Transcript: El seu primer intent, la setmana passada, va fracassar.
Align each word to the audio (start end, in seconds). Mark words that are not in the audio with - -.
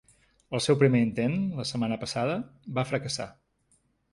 El 0.55 0.61
seu 0.67 0.77
primer 0.83 1.01
intent, 1.07 1.35
la 1.59 1.65
setmana 1.73 1.99
passada, 2.05 2.41
va 2.79 2.89
fracassar. 2.93 3.29